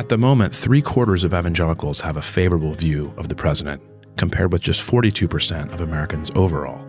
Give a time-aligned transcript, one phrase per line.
[0.00, 3.82] At the moment, three quarters of evangelicals have a favorable view of the president,
[4.16, 6.82] compared with just 42% of Americans overall.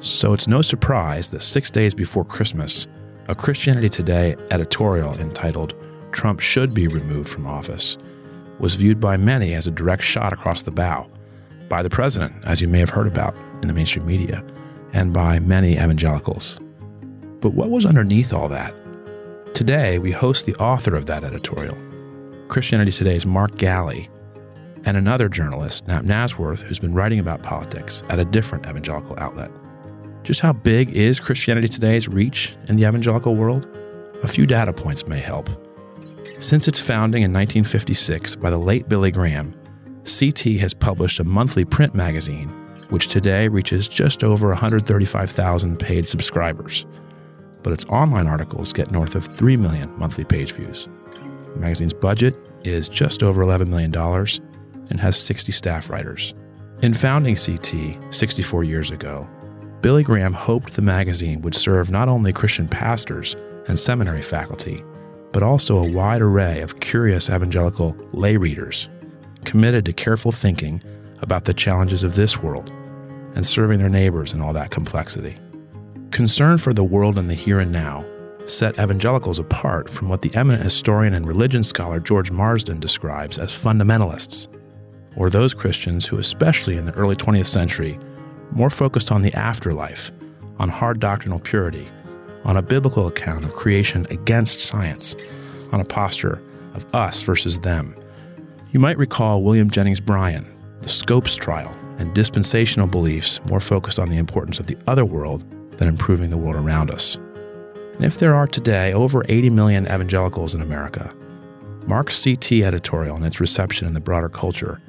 [0.00, 2.86] So it's no surprise that six days before Christmas,
[3.28, 5.74] a Christianity Today editorial entitled
[6.12, 7.98] Trump Should Be Removed from Office
[8.58, 11.10] was viewed by many as a direct shot across the bow
[11.68, 14.42] by the president, as you may have heard about in the mainstream media,
[14.94, 16.58] and by many evangelicals.
[17.40, 18.74] But what was underneath all that?
[19.52, 21.76] Today, we host the author of that editorial,
[22.48, 24.08] Christianity Today's Mark Galli,
[24.84, 29.50] and another journalist, Napp Nazworth, who's been writing about politics at a different evangelical outlet.
[30.22, 33.66] Just how big is Christianity Today's reach in the evangelical world?
[34.22, 35.50] A few data points may help.
[36.38, 39.54] Since its founding in 1956 by the late Billy Graham,
[40.04, 42.48] CT has published a monthly print magazine,
[42.90, 46.86] which today reaches just over 135,000 paid subscribers.
[47.62, 50.86] But its online articles get north of 3 million monthly page views.
[51.56, 53.94] The magazine's budget is just over $11 million
[54.90, 56.34] and has 60 staff writers.
[56.82, 59.26] In founding CT 64 years ago,
[59.80, 63.36] Billy Graham hoped the magazine would serve not only Christian pastors
[63.68, 64.84] and seminary faculty,
[65.32, 68.90] but also a wide array of curious evangelical lay readers
[69.46, 70.82] committed to careful thinking
[71.22, 72.70] about the challenges of this world
[73.34, 75.38] and serving their neighbors in all that complexity.
[76.10, 78.04] Concern for the world and the here and now
[78.46, 83.52] set evangelicals apart from what the eminent historian and religion scholar George Marsden describes as
[83.52, 84.48] fundamentalists,
[85.16, 87.98] or those Christians who, especially in the early 20th century,
[88.52, 90.12] more focused on the afterlife,
[90.58, 91.88] on hard doctrinal purity,
[92.44, 95.16] on a biblical account of creation against science,
[95.72, 96.42] on a posture
[96.74, 97.96] of us versus them.
[98.70, 100.46] You might recall William Jennings Bryan,
[100.82, 105.44] the Scopes trial, and dispensational beliefs more focused on the importance of the other world
[105.78, 107.18] than improving the world around us.
[107.96, 111.14] And if there are today over 80 million evangelicals in America,
[111.86, 114.80] Mark's CT editorial and its reception in the broader culture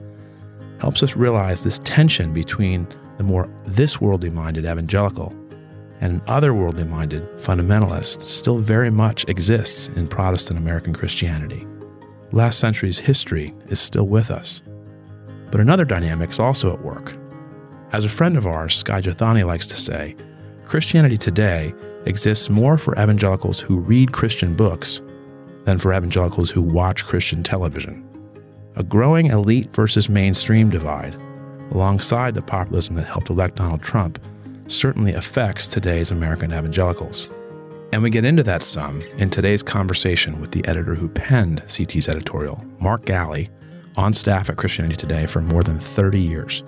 [0.79, 2.87] helps us realize this tension between
[3.17, 5.33] the more this worldly minded evangelical
[6.01, 11.65] and an otherworldly minded fundamentalist still very much exists in Protestant American Christianity.
[12.31, 14.61] Last century's history is still with us.
[15.49, 17.13] But another dynamic is also at work.
[17.93, 20.15] As a friend of ours, Skye Jethani, likes to say,
[20.67, 21.73] Christianity today
[22.03, 25.01] exists more for evangelicals who read Christian books
[25.63, 28.05] than for evangelicals who watch Christian television.
[28.75, 31.15] A growing elite versus mainstream divide,
[31.71, 34.19] alongside the populism that helped elect Donald Trump,
[34.67, 37.29] certainly affects today's American evangelicals.
[37.93, 42.09] And we get into that some in today's conversation with the editor who penned CT's
[42.09, 43.49] editorial, Mark Galli,
[43.95, 46.61] on staff at Christianity Today for more than 30 years.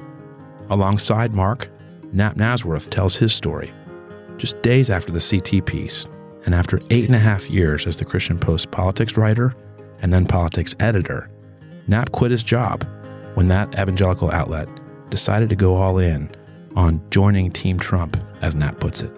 [0.69, 1.67] Alongside Mark,
[2.13, 3.73] Napp Nazworth tells his story
[4.39, 6.07] just days after the CT piece,
[6.45, 9.55] and after eight and a half years as the Christian Post politics writer
[10.01, 11.29] and then politics editor,
[11.87, 12.87] Napp quit his job
[13.35, 14.67] when that evangelical outlet
[15.09, 16.31] decided to go all in
[16.75, 19.11] on joining Team Trump, as Napp puts it.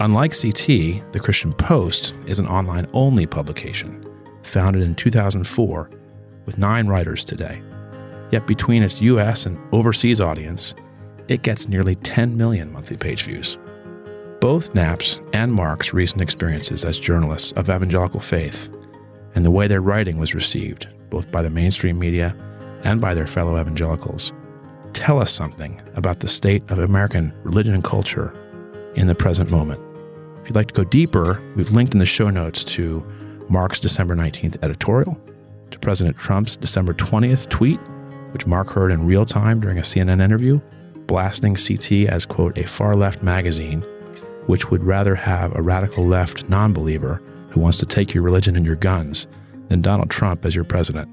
[0.00, 0.66] Unlike CT,
[1.12, 4.04] the Christian Post is an online only publication,
[4.42, 5.90] founded in 2004
[6.46, 7.62] with nine writers today.
[8.30, 10.74] Yet between its US and overseas audience,
[11.28, 13.56] it gets nearly 10 million monthly page views.
[14.40, 18.70] Both Napp's and Mark's recent experiences as journalists of evangelical faith
[19.34, 22.34] and the way their writing was received, both by the mainstream media
[22.82, 24.32] and by their fellow evangelicals,
[24.94, 28.34] tell us something about the state of American religion and culture
[28.94, 29.78] in the present moment.
[30.40, 33.06] If you'd like to go deeper, we've linked in the show notes to
[33.50, 35.20] Mark's December 19th editorial,
[35.70, 37.78] to President Trump's December 20th tweet,
[38.32, 40.62] which Mark heard in real time during a CNN interview,
[41.06, 43.84] blasting CT as, quote, a far left magazine
[44.46, 48.56] which would rather have a radical left non believer who wants to take your religion
[48.56, 49.26] and your guns
[49.68, 51.08] than Donald Trump as your president.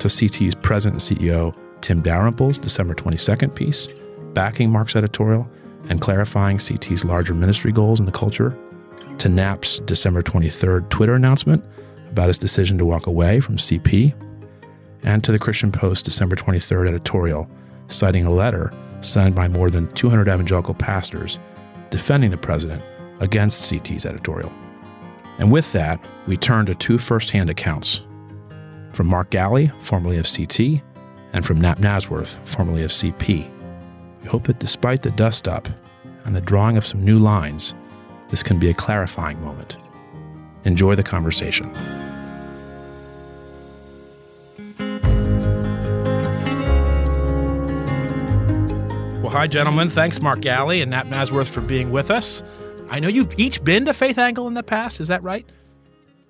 [0.00, 3.88] To CT's president and CEO, Tim Dalrymple's December 22nd piece,
[4.32, 5.48] backing Mark's editorial
[5.88, 8.56] and clarifying CT's larger ministry goals in the culture,
[9.18, 11.64] to Napp's December 23rd Twitter announcement
[12.10, 14.14] about his decision to walk away from CP,
[15.02, 17.50] and to the Christian Post December 23rd editorial
[17.88, 21.38] citing a letter signed by more than 200 evangelical pastors
[21.90, 22.82] defending the president
[23.20, 24.52] against CT's editorial.
[25.38, 28.00] And with that, we turn to two firsthand accounts
[28.92, 30.82] from Mark Galli, formerly of CT,
[31.32, 33.48] and from Napp Nazworth, formerly of CP.
[34.22, 35.68] We hope that despite the dust up
[36.24, 37.74] and the drawing of some new lines,
[38.30, 39.76] this can be a clarifying moment.
[40.64, 41.72] Enjoy the conversation.
[49.28, 49.90] Well, hi, gentlemen.
[49.90, 52.42] Thanks, Mark Galli and Napp Nazworth, for being with us.
[52.88, 55.00] I know you've each been to Faith Angle in the past.
[55.00, 55.44] Is that right?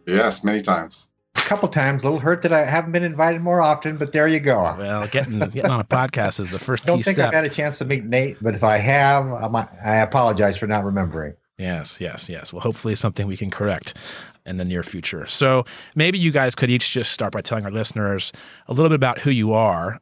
[0.09, 1.09] Yes, many times.
[1.37, 2.03] A couple times.
[2.03, 4.75] A little hurt that I haven't been invited more often, but there you go.
[4.77, 7.29] Well, getting getting on a podcast is the first I don't think step.
[7.29, 10.67] I've had a chance to meet Nate, but if I have, I'm, I apologize for
[10.67, 11.35] not remembering.
[11.57, 12.53] Yes, yes, yes.
[12.53, 13.95] Well, hopefully something we can correct
[14.45, 15.25] in the near future.
[15.27, 18.33] So maybe you guys could each just start by telling our listeners
[18.67, 20.01] a little bit about who you are.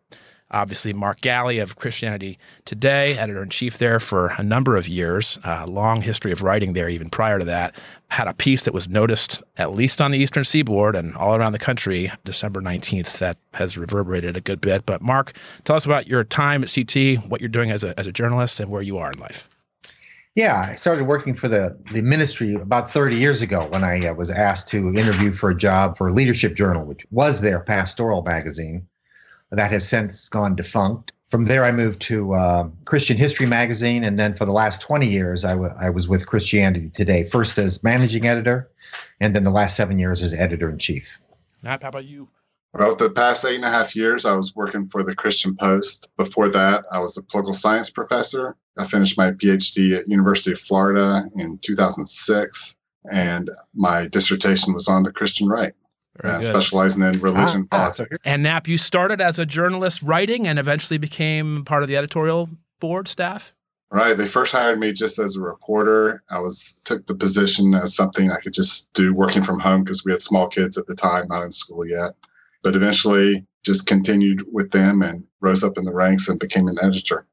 [0.50, 5.38] Obviously, Mark Galli of Christianity Today, editor in chief there for a number of years,
[5.44, 7.74] a long history of writing there, even prior to that.
[8.08, 11.52] Had a piece that was noticed at least on the Eastern Seaboard and all around
[11.52, 14.86] the country December 19th that has reverberated a good bit.
[14.86, 15.32] But, Mark,
[15.64, 18.60] tell us about your time at CT, what you're doing as a, as a journalist,
[18.60, 19.48] and where you are in life.
[20.36, 24.14] Yeah, I started working for the, the ministry about 30 years ago when I uh,
[24.14, 28.86] was asked to interview for a job for Leadership Journal, which was their pastoral magazine
[29.50, 31.12] that has since gone defunct.
[31.30, 34.04] From there, I moved to uh, Christian History Magazine.
[34.04, 37.58] And then for the last 20 years, I, w- I was with Christianity Today, first
[37.58, 38.70] as managing editor,
[39.20, 41.20] and then the last seven years as editor in chief.
[41.62, 42.28] Matt, how about you?
[42.72, 46.08] Well, the past eight and a half years, I was working for the Christian Post.
[46.16, 48.54] Before that, I was a political science professor.
[48.76, 52.76] I finished my PhD at University of Florida in 2006,
[53.10, 55.72] and my dissertation was on the Christian right,
[56.24, 58.16] uh, specializing in religion Ah, ah, politics.
[58.16, 61.96] so And Napp, you started as a journalist writing and eventually became part of the
[61.96, 62.48] editorial
[62.80, 63.54] board staff.
[63.92, 64.16] Right.
[64.16, 66.22] They first hired me just as a reporter.
[66.28, 70.04] I was took the position as something I could just do working from home because
[70.04, 72.14] we had small kids at the time, not in school yet.
[72.62, 76.78] But eventually just continued with them and rose up in the ranks and became an
[76.82, 77.26] editor.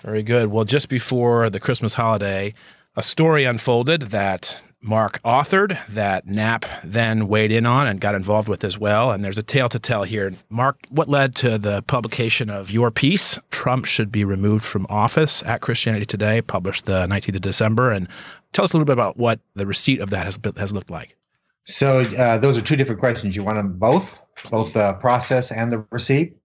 [0.00, 0.48] Very good.
[0.48, 2.52] Well, just before the Christmas holiday,
[2.94, 8.48] a story unfolded that Mark authored that Napp then weighed in on and got involved
[8.48, 9.10] with as well.
[9.10, 10.32] And there's a tale to tell here.
[10.48, 15.42] Mark, what led to the publication of your piece, Trump Should Be Removed from Office
[15.42, 17.90] at Christianity Today, published the 19th of December?
[17.90, 18.08] And
[18.52, 20.90] tell us a little bit about what the receipt of that has, been- has looked
[20.90, 21.16] like.
[21.64, 23.34] So uh, those are two different questions.
[23.34, 26.36] You want them both, both the process and the receipt?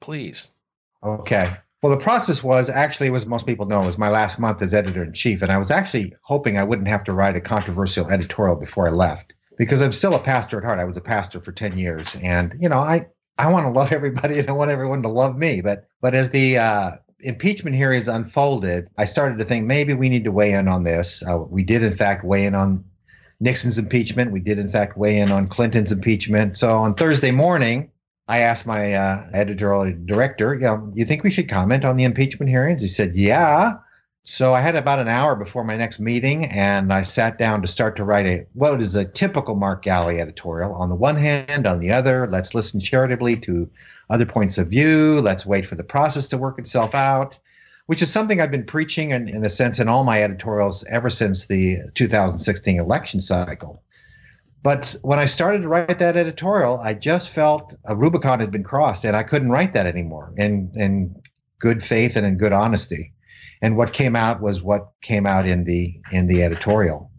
[0.00, 0.52] Please.
[1.02, 1.48] Okay.
[1.82, 4.74] Well, the process was actually, as most people know, it was my last month as
[4.74, 8.10] editor in chief, and I was actually hoping I wouldn't have to write a controversial
[8.10, 10.78] editorial before I left because I'm still a pastor at heart.
[10.78, 13.06] I was a pastor for ten years, and you know, I
[13.38, 15.62] I want to love everybody and I want everyone to love me.
[15.62, 16.90] But but as the uh,
[17.20, 21.26] impeachment hearings unfolded, I started to think maybe we need to weigh in on this.
[21.26, 22.84] Uh, we did, in fact, weigh in on
[23.40, 24.32] Nixon's impeachment.
[24.32, 26.58] We did, in fact, weigh in on Clinton's impeachment.
[26.58, 27.90] So on Thursday morning.
[28.30, 32.04] I asked my uh, editorial director, you know, you think we should comment on the
[32.04, 32.80] impeachment hearings?
[32.80, 33.74] He said, yeah.
[34.22, 37.66] So I had about an hour before my next meeting, and I sat down to
[37.66, 40.72] start to write a what is a typical Mark Galli editorial.
[40.74, 43.68] On the one hand, on the other, let's listen charitably to
[44.10, 45.20] other points of view.
[45.20, 47.36] Let's wait for the process to work itself out,
[47.86, 51.10] which is something I've been preaching in, in a sense in all my editorials ever
[51.10, 53.82] since the 2016 election cycle.
[54.62, 58.62] But when I started to write that editorial, I just felt a Rubicon had been
[58.62, 61.14] crossed and I couldn't write that anymore in, in
[61.58, 63.14] good faith and in good honesty.
[63.62, 67.10] And what came out was what came out in the in the editorial.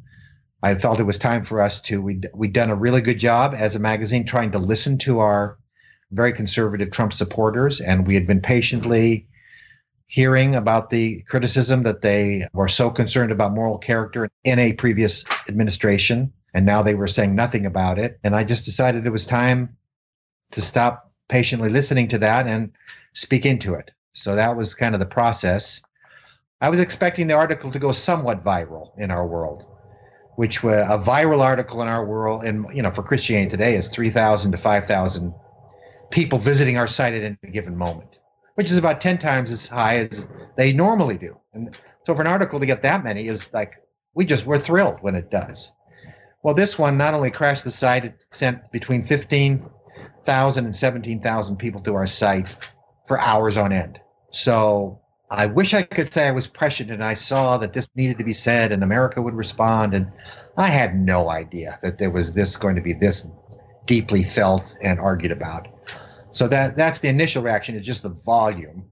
[0.63, 3.53] I felt it was time for us to we we'd done a really good job
[3.55, 5.57] as a magazine trying to listen to our
[6.11, 9.27] very conservative Trump supporters, and we had been patiently
[10.07, 15.23] hearing about the criticism that they were so concerned about moral character in a previous
[15.47, 18.19] administration and now they were saying nothing about it.
[18.23, 19.75] And I just decided it was time
[20.51, 22.71] to stop patiently listening to that and
[23.13, 23.91] speak into it.
[24.13, 25.81] So that was kind of the process.
[26.59, 29.63] I was expecting the article to go somewhat viral in our world,
[30.35, 33.87] which was a viral article in our world, and you know, for Christianity Today is
[33.87, 35.33] three thousand to five thousand
[36.11, 38.19] people visiting our site at any given moment,
[38.55, 40.27] which is about ten times as high as
[40.57, 41.35] they normally do.
[41.53, 43.73] And so, for an article to get that many is like
[44.13, 45.71] we just we're thrilled when it does.
[46.44, 51.81] Well, this one not only crashed the site, it sent between 15,000 and 17,000 people
[51.81, 52.56] to our site
[53.07, 54.00] for hours on end.
[54.31, 58.18] So I wish I could say I was prescient and I saw that this needed
[58.18, 59.94] to be said and America would respond.
[59.94, 60.12] And
[60.57, 63.28] I had no idea that there was this going to be this
[63.86, 65.68] deeply felt and argued about.
[66.31, 68.86] So that that's the initial reaction is just the volume.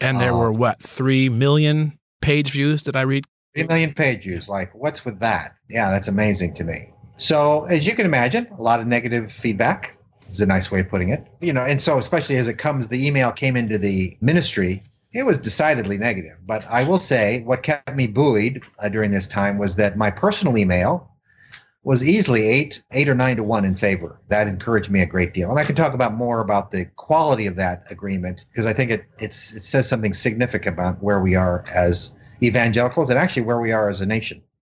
[0.00, 2.82] And there Uh, were what, 3 million page views?
[2.82, 3.24] Did I read?
[3.56, 4.50] Three million page views.
[4.50, 5.56] Like, what's with that?
[5.70, 6.90] Yeah, that's amazing to me.
[7.16, 9.96] So, as you can imagine, a lot of negative feedback
[10.30, 11.26] is a nice way of putting it.
[11.40, 14.82] You know, and so especially as it comes, the email came into the ministry.
[15.14, 16.36] It was decidedly negative.
[16.44, 20.10] But I will say, what kept me buoyed uh, during this time was that my
[20.10, 21.10] personal email
[21.82, 24.20] was easily eight, eight or nine to one in favor.
[24.28, 25.48] That encouraged me a great deal.
[25.48, 28.90] And I can talk about more about the quality of that agreement because I think
[28.90, 32.12] it it's it says something significant about where we are as
[32.42, 34.42] evangelicals and actually where we are as a nation.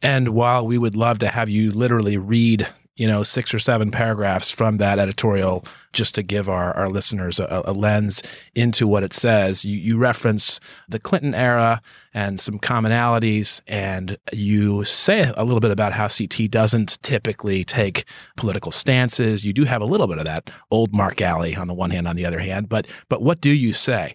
[0.00, 2.68] And while we would love to have you literally read
[2.98, 7.38] you know, six or seven paragraphs from that editorial just to give our, our listeners
[7.38, 8.20] a, a lens
[8.56, 9.64] into what it says.
[9.64, 10.58] You, you reference
[10.88, 11.80] the Clinton era
[12.12, 18.04] and some commonalities, and you say a little bit about how CT doesn't typically take
[18.36, 19.44] political stances.
[19.44, 22.08] You do have a little bit of that old Mark Galli on the one hand,
[22.08, 24.14] on the other hand, but but what do you say?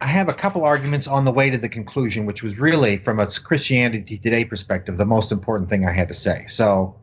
[0.00, 3.18] I have a couple arguments on the way to the conclusion, which was really, from
[3.18, 6.44] a Christianity Today perspective, the most important thing I had to say.
[6.46, 6.94] So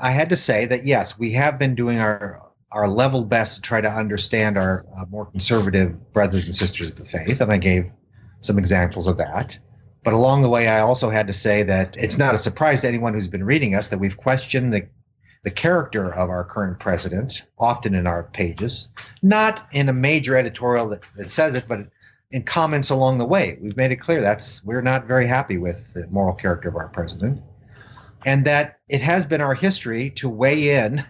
[0.00, 2.40] I had to say that yes, we have been doing our
[2.72, 6.96] our level best to try to understand our uh, more conservative brothers and sisters of
[6.96, 7.88] the faith, and I gave
[8.40, 9.56] some examples of that.
[10.02, 12.88] But along the way, I also had to say that it's not a surprise to
[12.88, 14.88] anyone who's been reading us that we've questioned the
[15.44, 18.88] the character of our current president, often in our pages,
[19.22, 21.86] not in a major editorial that, that says it, but
[22.34, 23.56] in comments along the way.
[23.60, 26.88] We've made it clear that's we're not very happy with the moral character of our
[26.88, 27.40] president
[28.26, 31.04] and that it has been our history to weigh in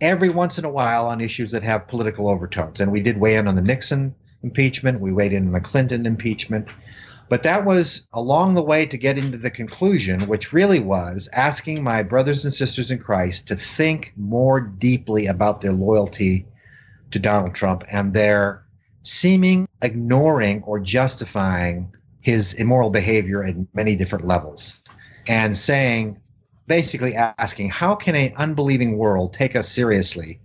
[0.00, 2.80] every once in a while on issues that have political overtones.
[2.80, 6.06] And we did weigh in on the Nixon impeachment, we weighed in on the Clinton
[6.06, 6.68] impeachment.
[7.28, 11.82] But that was along the way to get into the conclusion, which really was asking
[11.82, 16.46] my brothers and sisters in Christ to think more deeply about their loyalty
[17.10, 18.62] to Donald Trump and their
[19.02, 24.82] seeming ignoring or justifying his immoral behavior at many different levels
[25.28, 26.20] and saying,
[26.66, 30.40] basically asking, how can an unbelieving world take us seriously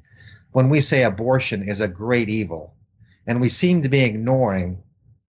[0.53, 2.73] when we say abortion is a great evil?
[3.27, 4.81] And we seem to be ignoring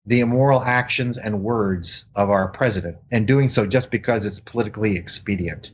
[0.06, 4.96] the immoral actions and words of our president and doing so just because it's politically
[4.96, 5.72] expedient.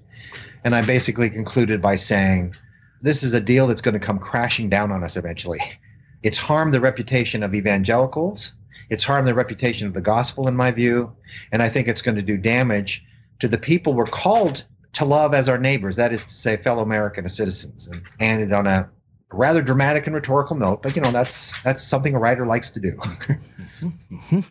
[0.65, 2.55] And I basically concluded by saying,
[3.03, 5.61] this is a deal that's going to come crashing down on us eventually.
[6.23, 8.55] It's harmed the reputation of evangelicals.
[8.91, 11.15] It's harmed the reputation of the gospel, in my view.
[11.53, 13.05] And I think it's going to do damage
[13.41, 16.83] to the people we're called to love as our neighbors, that is to say, fellow
[16.83, 18.89] American citizens, and ended on a
[19.33, 22.81] rather dramatic and rhetorical note, but you know that's that's something a writer likes to
[22.81, 22.93] do.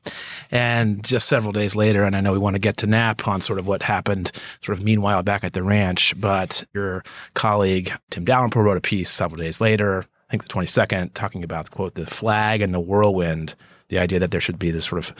[0.51, 3.41] and just several days later, and I know we want to get to Napp on
[3.41, 4.31] sort of what happened,
[4.61, 7.03] sort of meanwhile back at the ranch, but your
[7.33, 10.05] colleague Tim Dalrymple wrote a piece several days later,
[10.35, 13.55] think the twenty second, talking about quote the flag and the whirlwind,
[13.87, 15.15] the idea that there should be this sort of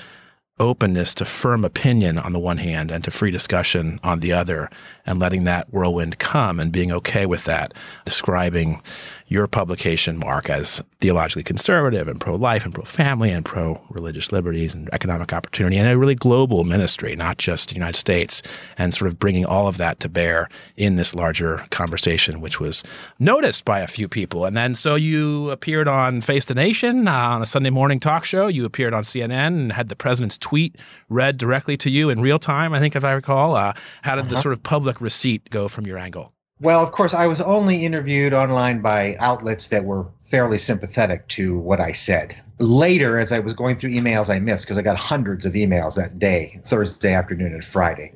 [0.59, 4.69] openness to firm opinion on the one hand and to free discussion on the other
[5.05, 7.73] and letting that whirlwind come and being okay with that
[8.05, 8.81] describing
[9.27, 15.33] your publication mark as theologically conservative and pro-life and pro-family and pro-religious liberties and economic
[15.33, 18.41] opportunity and a really global ministry not just the united states
[18.77, 20.47] and sort of bringing all of that to bear
[20.77, 22.83] in this larger conversation which was
[23.19, 27.11] noticed by a few people and then so you appeared on face the nation uh,
[27.11, 30.75] on a sunday morning talk show you appeared on cnn and had the president's tweet
[31.09, 33.55] read directly to you in real time, I think, if I recall.
[33.55, 34.35] Uh, how did uh-huh.
[34.35, 36.33] the sort of public receipt go from your angle?
[36.61, 41.59] Well, of course, I was only interviewed online by outlets that were fairly sympathetic to
[41.59, 42.35] what I said.
[42.59, 45.97] Later, as I was going through emails I missed, because I got hundreds of emails
[45.97, 48.13] that day, Thursday afternoon and Friday,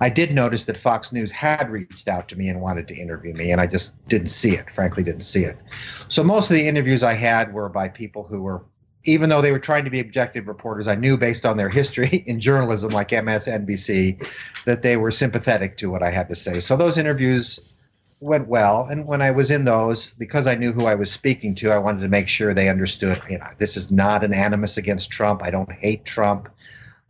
[0.00, 3.34] I did notice that Fox News had reached out to me and wanted to interview
[3.34, 5.56] me, and I just didn't see it, frankly, didn't see it.
[6.08, 8.62] So most of the interviews I had were by people who were
[9.04, 12.08] even though they were trying to be objective reporters, I knew based on their history
[12.26, 14.26] in journalism, like MSNBC,
[14.64, 16.60] that they were sympathetic to what I had to say.
[16.60, 17.60] So those interviews
[18.20, 18.86] went well.
[18.88, 21.78] And when I was in those, because I knew who I was speaking to, I
[21.78, 25.42] wanted to make sure they understood, you know, this is not an animus against Trump.
[25.44, 26.48] I don't hate Trump.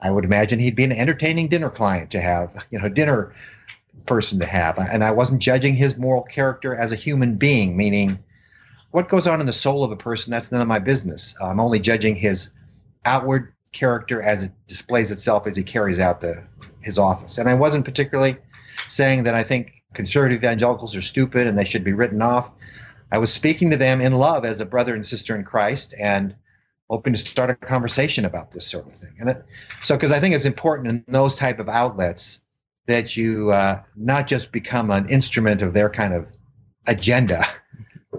[0.00, 3.32] I would imagine he'd be an entertaining dinner client to have, you know, dinner
[4.06, 4.76] person to have.
[4.78, 8.18] And I wasn't judging his moral character as a human being, meaning
[8.94, 11.34] what goes on in the soul of a person, that's none of my business.
[11.42, 12.52] I'm only judging his
[13.04, 16.44] outward character as it displays itself as he carries out the
[16.80, 17.38] his office.
[17.38, 18.36] And I wasn't particularly
[18.86, 22.52] saying that I think conservative evangelicals are stupid and they should be written off.
[23.10, 26.32] I was speaking to them in love as a brother and sister in Christ and
[26.88, 29.16] hoping to start a conversation about this sort of thing.
[29.18, 29.44] And it,
[29.82, 32.42] so, because I think it's important in those type of outlets
[32.86, 36.32] that you uh, not just become an instrument of their kind of
[36.86, 37.42] agenda,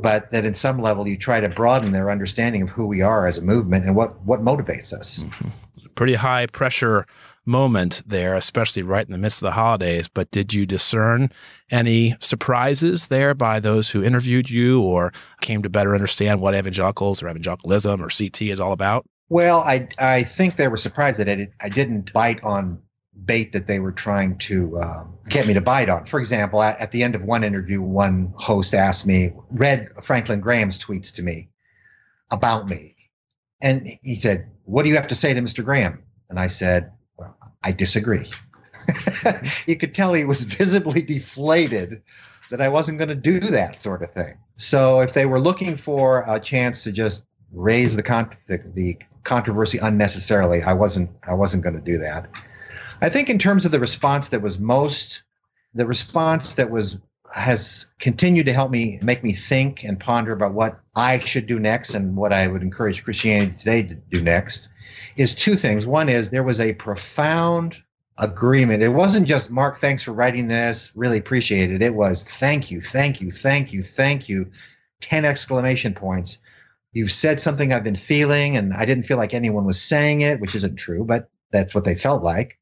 [0.02, 3.28] but that in some level you try to broaden their understanding of who we are
[3.28, 5.24] as a movement and what what motivates us.
[5.24, 5.50] Mm-hmm.
[5.96, 7.06] Pretty high pressure
[7.46, 10.08] moment there, especially right in the midst of the holidays.
[10.08, 11.30] But did you discern
[11.70, 17.22] any surprises there by those who interviewed you or came to better understand what evangelicals
[17.22, 19.06] or evangelicalism or CT is all about?
[19.30, 22.80] Well, I I think they were surprised that I, did, I didn't bite on
[23.24, 26.06] bait that they were trying to um, get me to bite on.
[26.06, 30.42] For example, at, at, the end of one interview, one host asked me, read Franklin
[30.42, 31.50] Graham's tweets to me
[32.32, 32.96] about me.
[33.62, 35.64] And he said, What do you have to say to Mr.
[35.64, 36.04] Graham?
[36.30, 38.26] And I said, well, I disagree.
[39.68, 42.02] you could tell he was visibly deflated
[42.52, 44.36] that I wasn't going to do that sort of thing.
[44.56, 48.98] So if they were looking for a chance to just raise the, con- the, the
[49.24, 52.30] controversy unnecessarily, I wasn't I wasn't going to do that.
[53.06, 55.22] I think in terms of the response that was most
[55.76, 56.98] the response that was
[57.34, 61.60] has continued to help me make me think and ponder about what I should do
[61.60, 64.70] next and what I would encourage Christianity today to do next
[65.18, 65.86] is two things.
[65.86, 67.78] One is there was a profound
[68.18, 68.82] agreement.
[68.82, 71.84] It wasn't just Mark, thanks for writing this, really appreciate it.
[71.84, 74.50] It was thank you, thank you, thank you, thank you.
[75.02, 76.40] 10 exclamation points.
[76.94, 80.40] You've said something I've been feeling, and I didn't feel like anyone was saying it,
[80.40, 82.58] which isn't true, but that's what they felt like.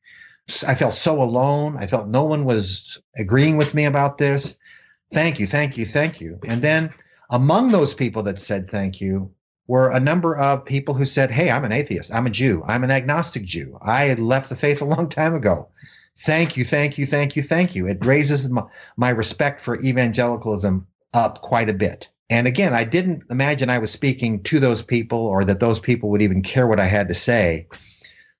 [0.67, 1.77] I felt so alone.
[1.77, 4.57] I felt no one was agreeing with me about this.
[5.13, 6.39] Thank you, thank you, thank you.
[6.45, 6.93] And then
[7.29, 9.31] among those people that said thank you
[9.67, 12.13] were a number of people who said, Hey, I'm an atheist.
[12.13, 12.63] I'm a Jew.
[12.67, 13.77] I'm an agnostic Jew.
[13.81, 15.69] I had left the faith a long time ago.
[16.19, 17.87] Thank you, thank you, thank you, thank you.
[17.87, 18.63] It raises my,
[18.97, 22.09] my respect for evangelicalism up quite a bit.
[22.29, 26.09] And again, I didn't imagine I was speaking to those people or that those people
[26.09, 27.67] would even care what I had to say.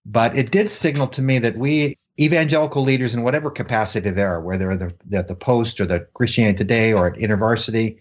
[0.06, 4.42] But it did signal to me that we evangelical leaders in whatever capacity they are,
[4.42, 7.98] whether they're at the Post or the Christianity Today or at InterVarsity,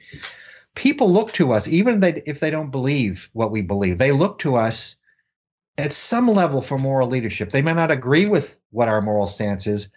[0.75, 4.57] people look to us, even if they don't believe what we believe, they look to
[4.57, 4.97] us
[5.79, 7.51] at some level for moral leadership.
[7.51, 9.89] They may not agree with what our moral stance is,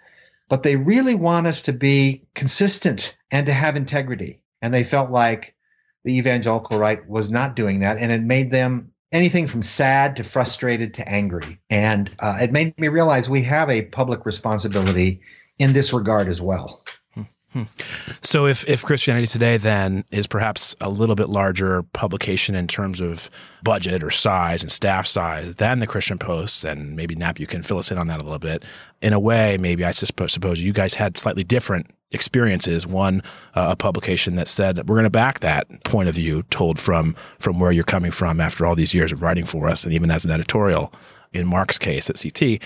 [0.47, 4.41] but they really want us to be consistent and to have integrity.
[4.61, 5.55] And they felt like
[6.03, 7.97] the evangelical right was not doing that.
[7.97, 11.59] And it made them anything from sad to frustrated to angry.
[11.69, 15.21] And uh, it made me realize we have a public responsibility
[15.59, 16.83] in this regard as well.
[18.21, 22.99] So, if, if Christianity Today then is perhaps a little bit larger publication in terms
[22.99, 23.29] of
[23.63, 27.63] budget or size and staff size than the Christian Post, and maybe Napp, you can
[27.63, 28.63] fill us in on that a little bit.
[29.01, 32.87] In a way, maybe I suppose, you guys had slightly different experiences.
[32.87, 33.21] One,
[33.53, 37.15] uh, a publication that said we're going to back that point of view, told from
[37.39, 40.11] from where you're coming from after all these years of writing for us, and even
[40.11, 40.91] as an editorial.
[41.33, 42.61] In Mark's case at CT,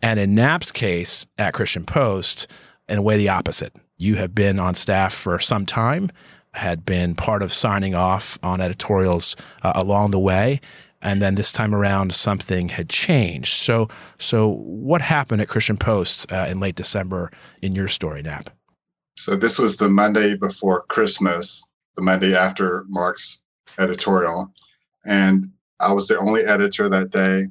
[0.00, 2.46] and in Napp's case at Christian Post,
[2.88, 3.74] in a way the opposite.
[4.02, 6.10] You have been on staff for some time,
[6.54, 10.60] had been part of signing off on editorials uh, along the way,
[11.00, 13.52] and then this time around something had changed.
[13.60, 13.86] So,
[14.18, 17.30] so what happened at Christian Post uh, in late December
[17.62, 18.48] in your story, Napp?
[19.16, 23.40] So this was the Monday before Christmas, the Monday after Mark's
[23.78, 24.52] editorial.
[25.04, 27.46] And I was the only editor that day.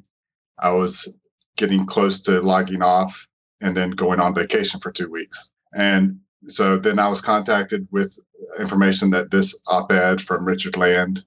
[0.58, 1.08] I was
[1.56, 3.26] getting close to logging off
[3.62, 5.50] and then going on vacation for two weeks.
[5.74, 8.18] And so then I was contacted with
[8.58, 11.24] information that this op-ed from Richard Land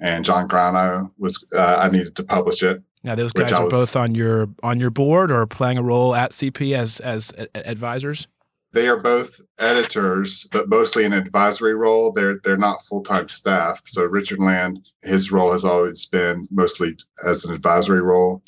[0.00, 2.82] and John Grano was uh, I needed to publish it.
[3.04, 6.14] Now those guys are was, both on your on your board or playing a role
[6.14, 8.26] at CP as as advisors
[8.72, 12.12] they are both editors, but mostly an advisory role.
[12.12, 13.80] They're they're not full time staff.
[13.84, 18.42] So Richard Land, his role has always been mostly as an advisory role,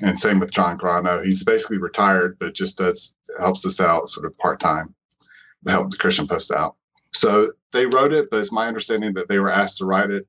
[0.00, 1.22] and same with John Grano.
[1.22, 4.94] He's basically retired, but just does helps us out sort of part time,
[5.66, 6.76] help the Christian Post out.
[7.12, 10.26] So they wrote it, but it's my understanding that they were asked to write it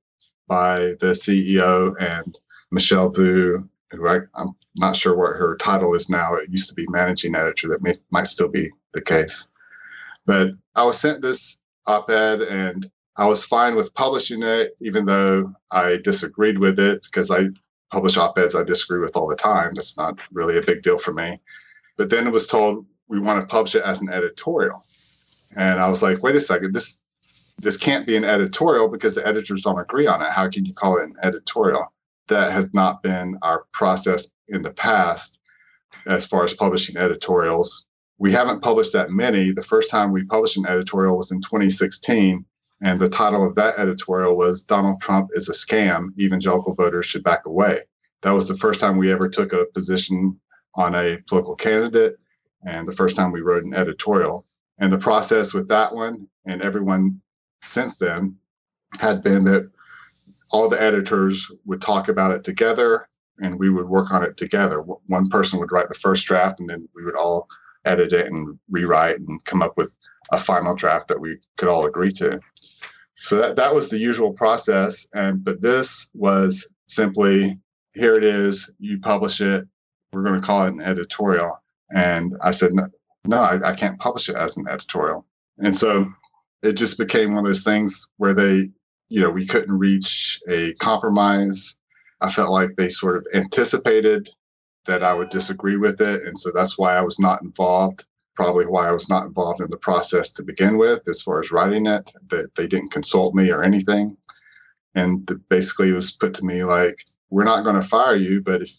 [0.47, 2.37] by the CEO and
[2.71, 6.35] Michelle Vu, who I, am not sure what her title is now.
[6.35, 7.67] It used to be managing editor.
[7.69, 9.49] That may, might still be the case.
[10.25, 15.05] But I was sent this op ed and I was fine with publishing it, even
[15.05, 17.47] though I disagreed with it because I
[17.91, 19.73] publish op eds I disagree with all the time.
[19.73, 21.39] That's not really a big deal for me.
[21.97, 24.85] But then it was told we want to publish it as an editorial.
[25.55, 26.99] And I was like, wait a second, this
[27.59, 30.31] this can't be an editorial because the editors don't agree on it.
[30.31, 31.93] How can you call it an editorial?
[32.27, 35.39] That has not been our process in the past
[36.07, 37.85] as far as publishing editorials
[38.21, 39.51] we haven't published that many.
[39.51, 42.45] The first time we published an editorial was in 2016.
[42.83, 46.09] And the title of that editorial was Donald Trump is a scam.
[46.19, 47.79] Evangelical voters should back away.
[48.21, 50.39] That was the first time we ever took a position
[50.75, 52.17] on a political candidate
[52.63, 54.45] and the first time we wrote an editorial.
[54.81, 57.21] And the process with that one and everyone
[57.63, 58.35] since then
[58.99, 59.69] had been that
[60.51, 63.07] all the editors would talk about it together
[63.41, 64.81] and we would work on it together.
[64.81, 67.47] One person would write the first draft and then we would all
[67.85, 69.95] edit it and rewrite and come up with
[70.31, 72.39] a final draft that we could all agree to.
[73.17, 75.05] So that, that was the usual process.
[75.13, 77.59] And but this was simply
[77.93, 79.67] here it is, you publish it,
[80.11, 81.61] we're going to call it an editorial.
[81.93, 82.87] And I said, no,
[83.25, 85.25] no I, I can't publish it as an editorial.
[85.59, 86.11] And so
[86.63, 88.69] it just became one of those things where they,
[89.09, 91.77] you know, we couldn't reach a compromise.
[92.21, 94.29] I felt like they sort of anticipated
[94.85, 96.25] that I would disagree with it.
[96.25, 98.05] And so that's why I was not involved.
[98.35, 101.51] probably why I was not involved in the process to begin with, as far as
[101.51, 104.17] writing it, that they didn't consult me or anything.
[104.95, 108.61] And basically, it was put to me like, we're not going to fire you, but
[108.61, 108.71] if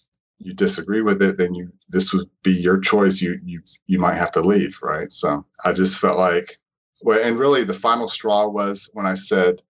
[0.42, 3.20] you disagree with it, then you this would be your choice.
[3.20, 5.12] You you you might have to leave, right?
[5.12, 6.58] So I just felt like,
[7.02, 9.62] well, and really the final straw was when I said,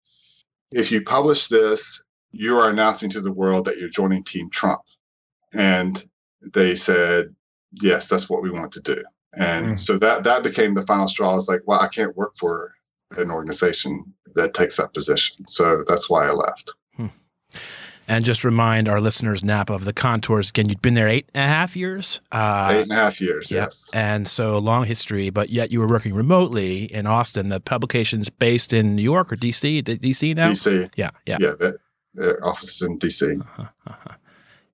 [0.72, 4.82] if you publish this, you are announcing to the world that you're joining Team Trump,
[5.54, 6.06] and
[6.54, 7.36] they said,
[7.82, 9.02] yes, that's what we want to do.
[9.34, 9.80] And mm.
[9.80, 11.32] so that that became the final straw.
[11.32, 12.74] I was like, well, I can't work for
[13.18, 15.48] an organization that takes that position.
[15.48, 16.74] So that's why I left.
[16.96, 17.08] Hmm.
[18.08, 20.68] And just remind our listeners, Napa, of the contours again.
[20.68, 22.20] You'd been there eight and a half years.
[22.32, 23.62] Uh, eight and a half years, yeah.
[23.64, 23.90] yes.
[23.94, 27.50] And so long history, but yet you were working remotely in Austin.
[27.50, 29.84] The publication's based in New York or DC?
[29.84, 30.52] DC now?
[30.52, 30.90] DC.
[30.96, 31.38] Yeah, yeah.
[31.40, 31.72] Yeah,
[32.14, 33.40] their office in DC.
[33.40, 34.16] Uh-huh, uh-huh.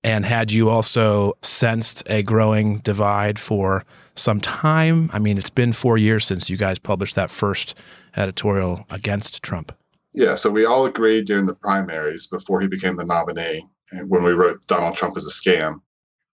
[0.03, 3.83] And had you also sensed a growing divide for
[4.15, 5.09] some time?
[5.11, 7.75] I mean, it's been four years since you guys published that first
[8.15, 9.76] editorial against Trump.
[10.17, 13.63] Yeah, so we all agreed during the primaries before he became the nominee,
[14.07, 15.79] when we wrote Donald Trump as a scam.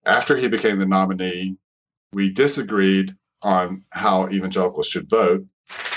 [0.06, 1.56] After he became the nominee,
[2.12, 5.44] we disagreed on how evangelicals should vote.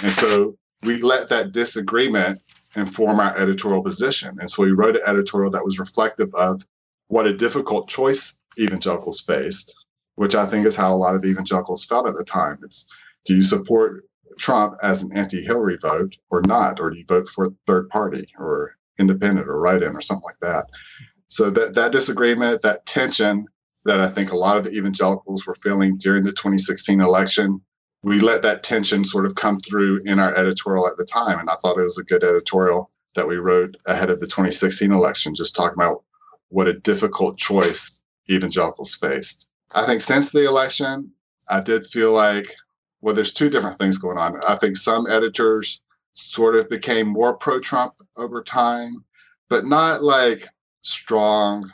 [0.01, 2.41] And so we let that disagreement
[2.75, 4.35] inform our editorial position.
[4.39, 6.65] And so we wrote an editorial that was reflective of
[7.09, 9.75] what a difficult choice evangelicals faced,
[10.15, 12.57] which I think is how a lot of evangelicals felt at the time.
[12.63, 12.87] It's
[13.25, 14.05] do you support
[14.37, 16.79] Trump as an anti Hillary vote or not?
[16.79, 20.39] Or do you vote for third party or independent or write in or something like
[20.41, 20.69] that?
[21.29, 23.45] So that, that disagreement, that tension
[23.85, 27.61] that I think a lot of the evangelicals were feeling during the 2016 election,
[28.03, 31.39] we let that tension sort of come through in our editorial at the time.
[31.39, 34.91] And I thought it was a good editorial that we wrote ahead of the 2016
[34.91, 36.03] election, just talking about
[36.49, 39.47] what a difficult choice evangelicals faced.
[39.73, 41.11] I think since the election,
[41.49, 42.53] I did feel like,
[43.05, 44.39] well, there's two different things going on.
[44.47, 49.05] I think some editors sort of became more pro Trump over time,
[49.47, 50.47] but not like
[50.81, 51.71] strong,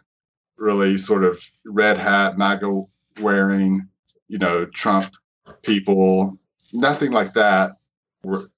[0.57, 2.81] really sort of red hat, MAGA
[3.21, 3.87] wearing,
[4.27, 5.05] you know, Trump
[5.61, 6.37] people,
[6.73, 7.77] nothing like that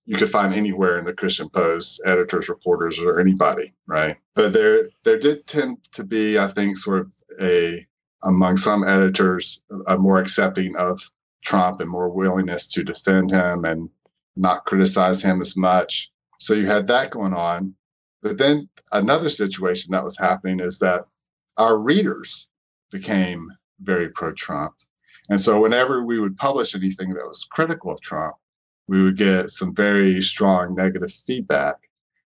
[0.06, 4.18] you could find anywhere in the Christian Post, editors, reporters, or anybody, right?
[4.34, 7.86] But there, there did tend to be, I think, sort of a
[8.24, 11.00] among some editors, a more accepting of
[11.44, 13.90] Trump and more willingness to defend him and
[14.36, 16.12] not criticize him as much.
[16.40, 17.76] So you had that going on.
[18.22, 21.06] But then another situation that was happening is that
[21.58, 22.48] our readers
[22.92, 23.50] became
[23.82, 24.74] very pro Trump.
[25.30, 28.36] And so whenever we would publish anything that was critical of Trump,
[28.88, 31.76] we would get some very strong negative feedback.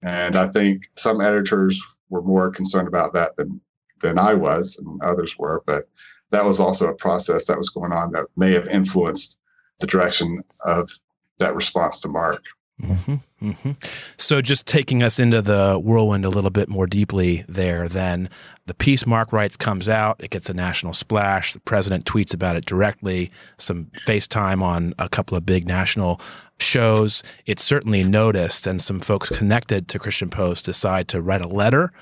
[0.02, 3.62] And I think some editors were more concerned about that than
[4.04, 5.88] than I was and others were, but
[6.34, 9.38] that was also a process that was going on that may have influenced
[9.80, 10.90] the direction of
[11.38, 12.44] that response to Mark.
[12.82, 13.72] Mm-hmm, mm-hmm.
[14.18, 18.32] So, just taking us into the whirlwind a little bit more deeply there, then
[18.66, 20.20] the piece Mark writes comes out.
[20.24, 21.54] It gets a national splash.
[21.54, 26.20] The president tweets about it directly, some FaceTime on a couple of big national
[26.60, 27.22] shows.
[27.46, 31.94] It's certainly noticed, and some folks connected to Christian Post decide to write a letter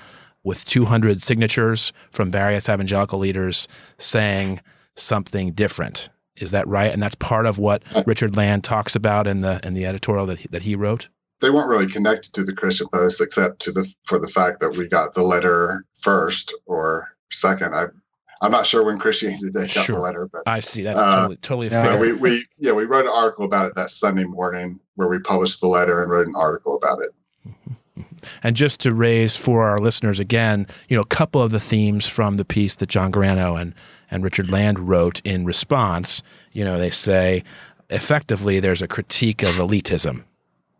[0.44, 4.60] with 200 signatures from various evangelical leaders saying
[4.96, 6.08] something different.
[6.36, 6.92] Is that right?
[6.92, 10.40] And that's part of what Richard Land talks about in the in the editorial that
[10.40, 11.08] he, that he wrote.
[11.40, 14.76] They weren't really connected to the Christian Post except to the for the fact that
[14.76, 17.74] we got the letter first or second.
[17.74, 17.86] I
[18.40, 19.96] I'm not sure when Christianity Today got sure.
[19.96, 22.00] the letter, but I see that's uh, totally totally yeah, fair.
[22.00, 25.60] We we yeah we wrote an article about it that Sunday morning where we published
[25.60, 27.10] the letter and wrote an article about it.
[28.42, 32.06] And just to raise for our listeners again, you know, a couple of the themes
[32.06, 33.74] from the piece that John Garano and
[34.10, 37.42] and Richard Land wrote in response, you know, they say
[37.88, 40.24] effectively there's a critique of elitism.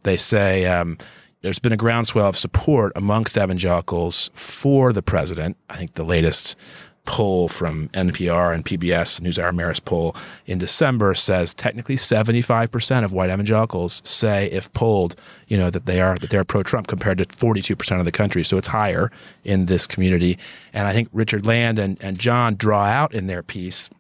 [0.03, 0.99] They say um,
[1.41, 5.57] there's been a groundswell of support amongst evangelicals for the president.
[5.71, 6.57] I think the latest
[7.05, 10.15] poll from NPR and PBS, NewsHour Marist poll
[10.47, 15.17] in December says technically 75% of white evangelicals say, if polled,
[15.49, 18.45] you know that they are that they're pro-Trump compared to 42% of the country.
[18.45, 19.11] So it's higher
[19.45, 20.39] in this community.
[20.73, 23.91] And I think Richard Land and, and John draw out in their piece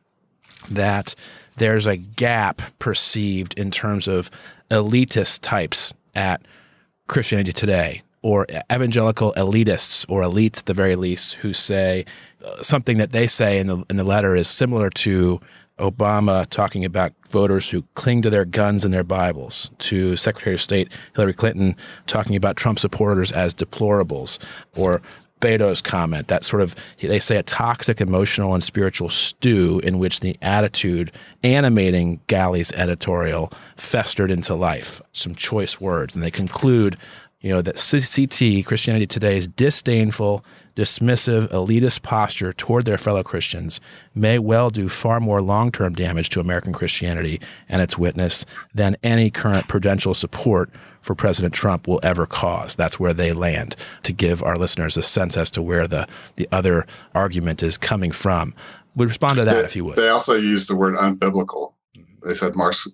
[0.71, 1.15] that
[1.57, 4.31] there's a gap perceived in terms of
[4.71, 6.43] elitist types at
[7.09, 12.05] Christianity Today or evangelical elitists or elites at the very least who say
[12.45, 15.41] uh, something that they say in the in the letter is similar to
[15.79, 20.61] Obama talking about voters who cling to their guns and their Bibles, to Secretary of
[20.61, 24.39] State Hillary Clinton talking about Trump supporters as deplorables,
[24.77, 25.03] or
[25.43, 30.21] Beto's comment, that sort of, they say a toxic emotional and spiritual stew in which
[30.21, 31.11] the attitude
[31.43, 35.03] animating Galli's editorial festered into life.
[35.13, 36.15] Some choice words.
[36.15, 36.97] And they conclude
[37.42, 40.44] you know, that CT, Christianity Today's disdainful,
[40.76, 43.81] dismissive, elitist posture toward their fellow Christians
[44.14, 48.96] may well do far more long term damage to American Christianity and its witness than
[49.02, 50.70] any current prudential support
[51.02, 52.76] for President Trump will ever cause.
[52.76, 53.74] That's where they land
[54.05, 58.12] to give our listeners a sense as to where the, the other argument is coming
[58.12, 58.55] from.
[58.94, 59.96] Would respond to that they, if you would.
[59.96, 61.72] They also used the word unbiblical.
[62.22, 62.87] They said Mark's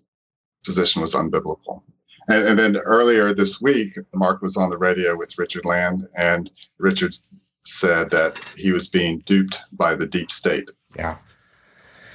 [0.65, 1.83] position was unbiblical.
[2.29, 6.51] And, and, then earlier this week, Mark was on the radio with Richard Land, and
[6.79, 7.15] Richard
[7.63, 10.69] said that he was being duped by the deep state.
[10.97, 11.17] Yeah.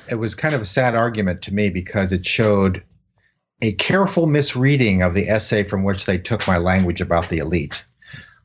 [0.10, 2.84] It was kind of a sad argument to me because it showed
[3.62, 7.84] a careful misreading of the essay from which they took my language about the elite.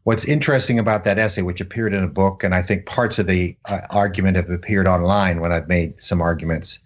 [0.04, 3.26] What's interesting about that essay, which appeared in a book, and I think parts of
[3.26, 6.80] the uh, argument have appeared online when I've made some arguments,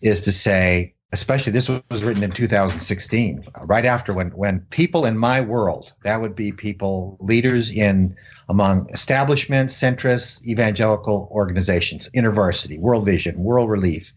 [0.00, 5.16] is to say especially this was written in 2016 right after when when people in
[5.16, 8.14] my world that would be people leaders in
[8.48, 14.12] among establishment centrist evangelical organizations intervarsity world vision world relief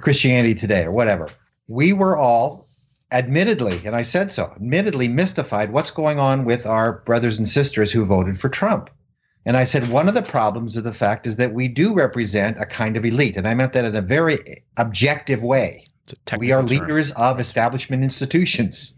[0.00, 1.28] christianity today or whatever
[1.66, 2.68] we were all
[3.10, 7.90] admittedly and i said so admittedly mystified what's going on with our brothers and sisters
[7.90, 8.90] who voted for trump
[9.46, 12.60] and I said, one of the problems of the fact is that we do represent
[12.60, 13.34] a kind of elite.
[13.34, 14.36] And I meant that in a very
[14.76, 15.84] objective way
[16.38, 16.66] we are term.
[16.66, 18.94] leaders of establishment institutions.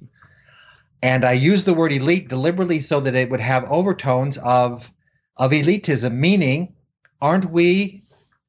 [1.03, 4.92] And I use the word elite deliberately so that it would have overtones of,
[5.38, 6.75] of elitism, meaning,
[7.23, 8.03] aren't we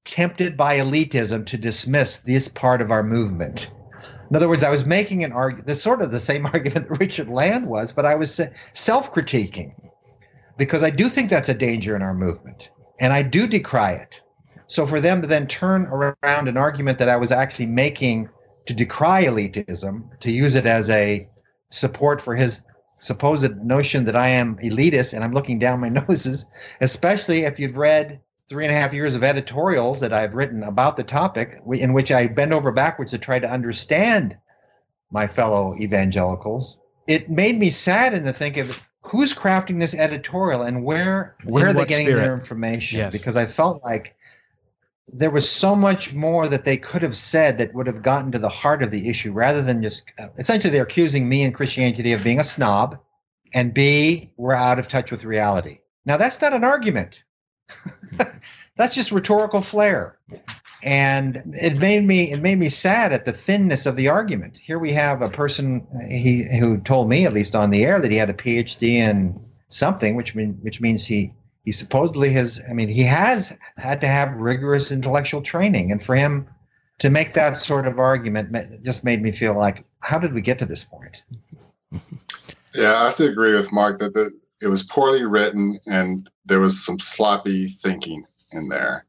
[0.03, 3.71] tempted by elitism to dismiss this part of our movement?
[4.29, 6.99] In other words, I was making an argument, the sort of the same argument that
[6.99, 9.73] Richard Land was, but I was uh, self critiquing
[10.57, 14.21] because I do think that's a danger in our movement and I do decry it.
[14.67, 18.29] So for them to then turn around an argument that I was actually making
[18.65, 21.27] to decry elitism, to use it as a
[21.69, 22.63] support for his
[22.99, 26.45] supposed notion that I am elitist and I'm looking down my noses,
[26.81, 30.97] especially if you've read three and a half years of editorials that I've written about
[30.97, 34.37] the topic, in which I bend over backwards to try to understand
[35.09, 36.79] my fellow evangelicals.
[37.07, 41.75] It made me saddened to think of who's crafting this editorial and where where in
[41.75, 42.21] are they getting spirit?
[42.21, 42.99] their information?
[42.99, 43.13] Yes.
[43.13, 44.15] Because I felt like
[45.13, 48.39] there was so much more that they could have said that would have gotten to
[48.39, 52.13] the heart of the issue rather than just uh, essentially they're accusing me and Christianity
[52.13, 52.99] of being a snob
[53.53, 55.79] and B, we're out of touch with reality.
[56.05, 57.23] Now, that's not an argument.
[58.77, 60.17] that's just rhetorical flair.
[60.83, 64.57] And it made me it made me sad at the thinness of the argument.
[64.57, 68.09] Here we have a person he who told me at least on the air that
[68.09, 72.73] he had a PhD in something, which mean which means he he supposedly has i
[72.73, 75.91] mean he has had to have rigorous intellectual training.
[75.91, 76.47] And for him
[76.99, 80.59] to make that sort of argument just made me feel like how did we get
[80.59, 81.23] to this point?
[82.73, 86.61] Yeah i have to agree with mark that the, it was poorly written and there
[86.61, 89.05] was some sloppy thinking in there.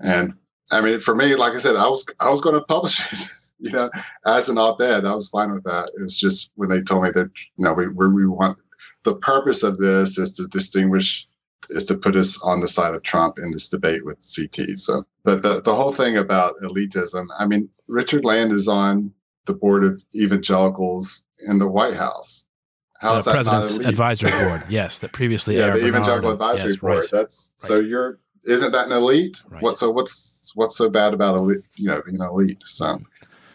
[0.00, 0.34] And
[0.70, 3.18] i mean for me like i said i was i was going to publish it
[3.58, 3.90] you know
[4.26, 5.90] as an op-ed i was fine with that.
[5.98, 8.58] It was just when they told me that you know we, we want
[9.04, 11.26] the purpose of this is to distinguish
[11.70, 14.78] is to put us on the side of Trump in this debate with CT.
[14.78, 19.12] So, but the, the whole thing about elitism, I mean, Richard Land is on
[19.46, 22.46] the board of evangelicals in the White House.
[23.00, 24.62] How's the president's advisory board?
[24.68, 25.56] Yes, that previously.
[25.56, 26.96] yeah, the evangelical advisory yes, board.
[26.96, 27.08] Right.
[27.12, 27.68] That's right.
[27.68, 29.40] so you're isn't that an elite?
[29.48, 29.62] Right.
[29.62, 31.62] What so what's what's so bad about elite?
[31.76, 32.58] You know, being an elite.
[32.64, 33.00] So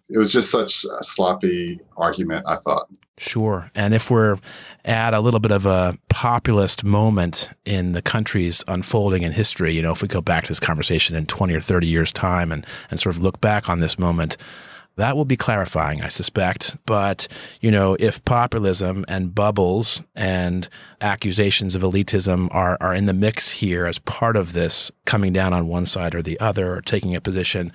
[0.10, 2.46] it was just such a sloppy argument.
[2.48, 2.88] I thought.
[3.18, 3.72] Sure.
[3.76, 4.38] And if we're
[4.86, 9.82] at a little bit of a populist moment in the country's unfolding in history, you
[9.82, 12.66] know, if we go back to this conversation in 20 or 30 years' time and,
[12.90, 14.36] and sort of look back on this moment,
[14.96, 16.78] that will be clarifying, I suspect.
[16.86, 17.28] But,
[17.62, 20.68] you know, if populism and bubbles and
[21.02, 25.54] accusations of elitism are, are in the mix here as part of this coming down
[25.54, 27.72] on one side or the other or taking a position,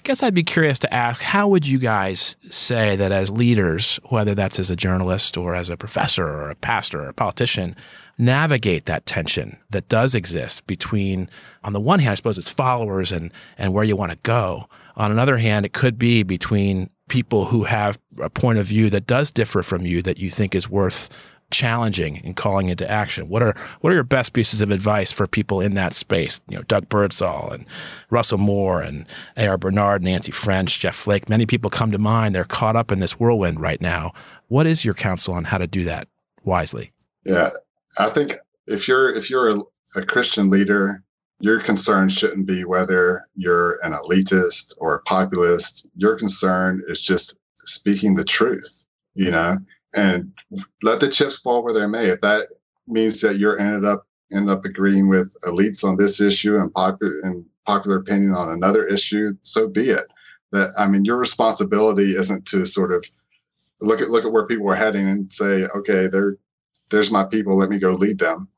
[0.00, 4.00] I guess I'd be curious to ask how would you guys say that as leaders,
[4.08, 7.76] whether that's as a journalist or as a professor or a pastor or a politician,
[8.16, 11.28] navigate that tension that does exist between,
[11.64, 14.64] on the one hand, I suppose it's followers and, and where you want to go.
[14.96, 19.06] On another hand, it could be between people who have a point of view that
[19.06, 21.10] does differ from you that you think is worth
[21.50, 23.28] challenging and calling into action?
[23.28, 26.40] What are what are your best pieces of advice for people in that space?
[26.48, 27.66] You know, Doug Birdsall and
[28.10, 29.58] Russell Moore and A.R.
[29.58, 31.28] Bernard, Nancy French, Jeff Flake.
[31.28, 32.34] Many people come to mind.
[32.34, 34.12] They're caught up in this whirlwind right now.
[34.48, 36.08] What is your counsel on how to do that
[36.44, 36.92] wisely?
[37.24, 37.50] Yeah,
[37.98, 38.34] I think
[38.66, 39.62] if you're if you're a
[39.96, 41.02] a Christian leader,
[41.40, 45.88] your concern shouldn't be whether you're an elitist or a populist.
[45.96, 48.84] Your concern is just speaking the truth,
[49.14, 49.58] you know,
[49.94, 50.32] and
[50.82, 52.06] let the chips fall where they may.
[52.06, 52.48] If that
[52.86, 57.20] means that you're ended up end up agreeing with elites on this issue and popular
[57.20, 60.06] and popular opinion on another issue, so be it.
[60.52, 63.04] That I mean, your responsibility isn't to sort of
[63.80, 66.36] look at look at where people are heading and say, okay, there,
[66.90, 67.56] there's my people.
[67.56, 68.48] Let me go lead them.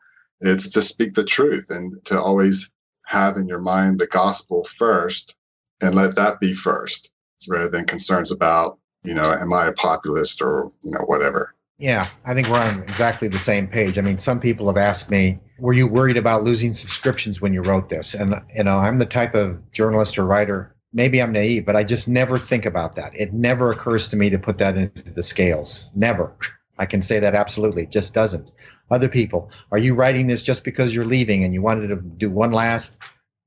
[0.40, 2.73] It's to speak the truth and to always
[3.07, 5.37] have in your mind the gospel first
[5.81, 7.11] and let that be first
[7.49, 11.54] rather than concerns about, you know, am I a populist or, you know, whatever.
[11.78, 13.98] Yeah, I think we're on exactly the same page.
[13.98, 17.62] I mean, some people have asked me, were you worried about losing subscriptions when you
[17.62, 18.14] wrote this?
[18.14, 21.82] And, you know, I'm the type of journalist or writer, maybe I'm naive, but I
[21.82, 23.12] just never think about that.
[23.18, 25.90] It never occurs to me to put that into the scales.
[25.94, 26.32] Never.
[26.78, 27.84] I can say that absolutely.
[27.84, 28.52] It just doesn't.
[28.90, 32.30] Other people, are you writing this just because you're leaving and you wanted to do
[32.30, 32.98] one last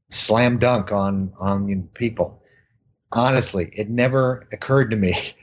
[0.09, 2.41] slam dunk on on people?
[3.11, 5.15] Honestly, it never occurred to me.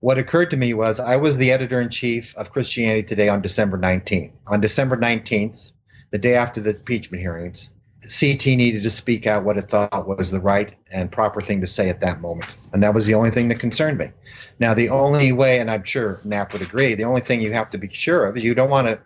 [0.00, 3.42] What occurred to me was I was the editor in chief of Christianity Today on
[3.42, 4.30] December 19th.
[4.46, 5.72] On December 19th,
[6.12, 7.70] the day after the impeachment hearings,
[8.02, 11.66] CT needed to speak out what it thought was the right and proper thing to
[11.66, 12.56] say at that moment.
[12.72, 14.10] And that was the only thing that concerned me.
[14.60, 17.70] Now, the only way, and I'm sure Napp would agree, the only thing you have
[17.70, 19.00] to be sure of is you don't want to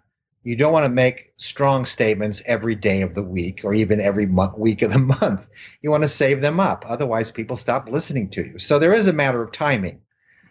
[0.45, 4.27] you don't want to make strong statements every day of the week or even every
[4.27, 5.49] mo- week of the month.
[5.83, 6.85] You want to save them up.
[6.87, 8.59] Otherwise, people stop listening to you.
[8.59, 10.01] So there is a matter of timing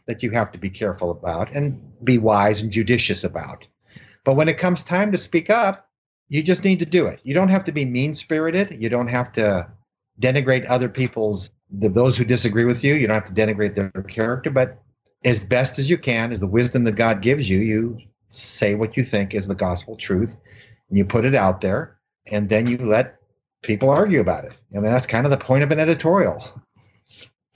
[0.08, 3.68] that you have to be careful about and be wise and judicious about.
[4.24, 5.90] But when it comes time to speak up,
[6.30, 7.20] you just need to do it.
[7.24, 8.82] You don't have to be mean spirited.
[8.82, 9.68] You don't have to
[10.22, 12.94] denigrate other people's, the, those who disagree with you.
[12.94, 14.82] You don't have to denigrate their character, but
[15.26, 18.00] as best as you can, as the wisdom that God gives you, you
[18.32, 20.38] say what you think is the gospel truth
[20.90, 21.98] and you put it out there
[22.32, 23.18] and then you let
[23.62, 24.54] people argue about it.
[24.72, 26.44] And that's kind of the point of an editorial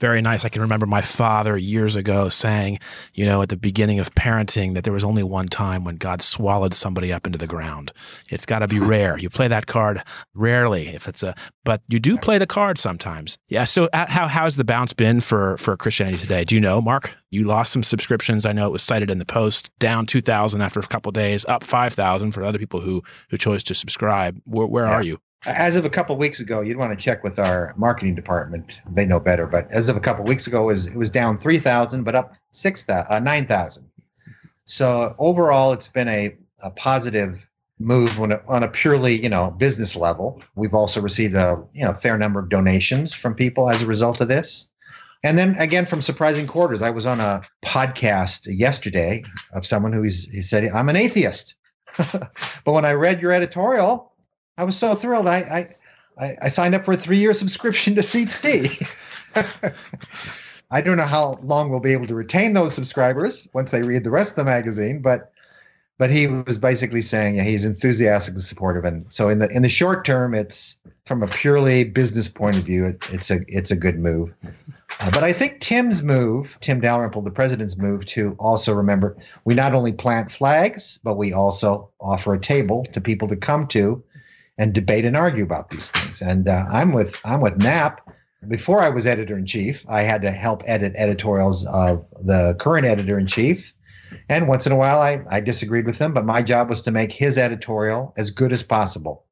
[0.00, 0.44] very nice.
[0.44, 2.78] I can remember my father years ago saying,
[3.14, 6.22] you know, at the beginning of parenting, that there was only one time when God
[6.22, 7.92] swallowed somebody up into the ground.
[8.30, 9.18] It's got to be rare.
[9.18, 10.02] You play that card
[10.34, 13.38] rarely, if it's a, but you do play the card sometimes.
[13.48, 13.64] Yeah.
[13.64, 16.44] So, uh, how how's the bounce been for for Christianity Today?
[16.44, 17.16] Do you know, Mark?
[17.30, 18.46] You lost some subscriptions.
[18.46, 19.70] I know it was cited in the post.
[19.78, 23.36] Down two thousand after a couple days, up five thousand for other people who who
[23.36, 24.40] chose to subscribe.
[24.44, 24.92] Where, where yeah.
[24.92, 25.18] are you?
[25.46, 28.82] As of a couple of weeks ago, you'd want to check with our marketing department.
[28.90, 29.46] They know better.
[29.46, 32.14] But as of a couple of weeks ago, it was, it was down 3,000, but
[32.14, 33.88] up 6, uh, 9,000.
[34.64, 39.50] So overall, it's been a, a positive move on a, on a purely, you know,
[39.50, 40.42] business level.
[40.56, 44.20] We've also received a, you know, fair number of donations from people as a result
[44.20, 44.66] of this.
[45.22, 50.02] And then again, from surprising quarters, I was on a podcast yesterday of someone who
[50.02, 51.54] he said, I'm an atheist.
[51.96, 54.12] but when I read your editorial,
[54.58, 55.26] I was so thrilled.
[55.26, 55.76] I
[56.18, 59.72] I, I signed up for a three year subscription to CT.
[60.70, 64.04] I don't know how long we'll be able to retain those subscribers once they read
[64.04, 65.32] the rest of the magazine, but
[65.98, 69.68] but he was basically saying yeah, he's enthusiastically supportive, and so in the in the
[69.68, 73.76] short term, it's from a purely business point of view, it, it's a it's a
[73.76, 74.34] good move.
[75.00, 79.54] Uh, but I think Tim's move, Tim Dalrymple, the president's move, to also remember we
[79.54, 84.02] not only plant flags, but we also offer a table to people to come to
[84.58, 86.22] and debate and argue about these things.
[86.22, 87.98] And uh, I'm with I'm with Napp.
[88.48, 92.86] Before I was editor in chief, I had to help edit editorials of the current
[92.86, 93.74] editor in chief.
[94.28, 96.92] And once in a while, I, I disagreed with him, but my job was to
[96.92, 99.24] make his editorial as good as possible.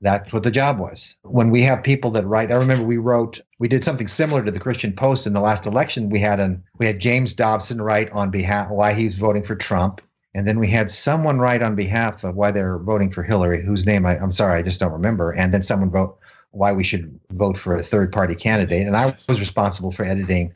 [0.00, 1.16] That's what the job was.
[1.22, 4.50] When we have people that write, I remember we wrote, we did something similar to
[4.50, 6.10] the Christian Post in the last election.
[6.10, 9.54] We had an, we had James Dobson write on behalf why he was voting for
[9.54, 10.00] Trump.
[10.34, 13.84] And then we had someone write on behalf of why they're voting for Hillary, whose
[13.84, 15.32] name I, am sorry, I just don't remember.
[15.32, 16.16] And then someone wrote
[16.52, 18.86] why we should vote for a third party candidate.
[18.86, 20.52] And I was responsible for editing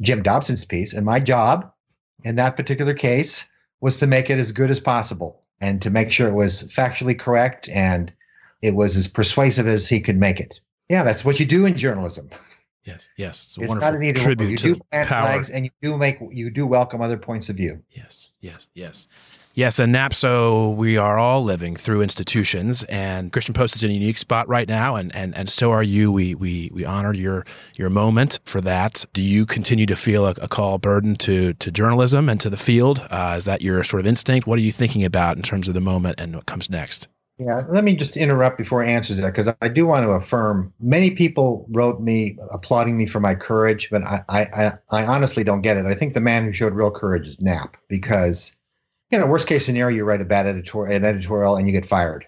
[0.00, 0.94] Jim Dobson's piece.
[0.94, 1.70] And my job
[2.24, 3.48] in that particular case
[3.82, 7.18] was to make it as good as possible and to make sure it was factually
[7.18, 8.12] correct and
[8.62, 10.60] it was as persuasive as he could make it.
[10.88, 12.30] Yeah, that's what you do in journalism.
[12.84, 14.50] Yes, yes, it's, it's not an easy tribute.
[14.50, 15.22] You do plant power.
[15.22, 17.82] flags, and you do make you do welcome other points of view.
[17.90, 19.08] Yes yes, yes.
[19.52, 23.90] Yes, and Napp, so, we are all living through institutions, and Christian Post is in
[23.90, 26.12] a unique spot right now, and, and, and so are you.
[26.12, 29.06] We, we, we honor your, your moment for that.
[29.12, 32.56] Do you continue to feel a, a call burden to, to journalism and to the
[32.56, 33.06] field?
[33.10, 34.46] Uh, is that your sort of instinct?
[34.46, 37.08] What are you thinking about in terms of the moment and what comes next?
[37.42, 40.74] Yeah, let me just interrupt before I answer that because I do want to affirm
[40.78, 45.62] many people wrote me applauding me for my courage, but I, I, I honestly don't
[45.62, 45.86] get it.
[45.86, 48.54] I think the man who showed real courage is Napp because,
[49.10, 51.86] you know, worst case scenario, you write a bad editor, an editorial and you get
[51.86, 52.26] fired.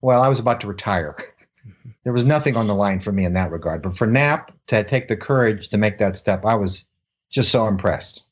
[0.00, 1.14] well, I was about to retire.
[2.04, 3.82] there was nothing on the line for me in that regard.
[3.82, 6.86] But for Napp to take the courage to make that step, I was
[7.28, 8.24] just so impressed.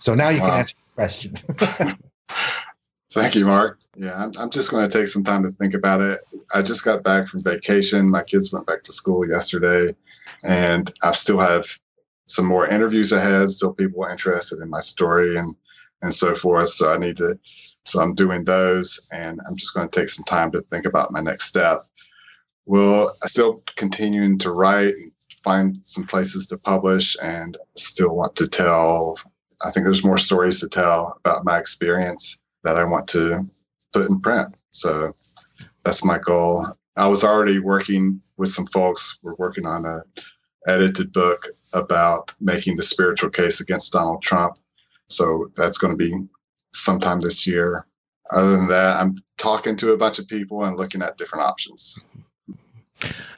[0.00, 0.48] So now you wow.
[0.48, 1.94] can ask your question.
[3.12, 3.80] Thank you, Mark.
[3.96, 6.20] Yeah, I'm, I'm just going to take some time to think about it.
[6.54, 8.08] I just got back from vacation.
[8.08, 9.94] My kids went back to school yesterday,
[10.44, 11.66] and I still have
[12.26, 13.50] some more interviews ahead.
[13.50, 15.56] Still, people interested in my story and
[16.02, 16.68] and so forth.
[16.68, 17.38] So I need to.
[17.84, 21.12] So I'm doing those, and I'm just going to take some time to think about
[21.12, 21.86] my next step.
[22.66, 25.10] Will I still continuing to write and
[25.42, 29.18] find some places to publish, and still want to tell.
[29.62, 33.46] I think there's more stories to tell about my experience that I want to
[33.92, 34.54] put in print.
[34.72, 35.14] So
[35.84, 36.66] that's my goal.
[36.96, 39.18] I was already working with some folks.
[39.22, 40.02] We're working on a
[40.66, 44.58] edited book about making the spiritual case against Donald Trump.
[45.08, 46.14] So that's going to be
[46.74, 47.86] sometime this year.
[48.32, 51.98] Other than that, I'm talking to a bunch of people and looking at different options.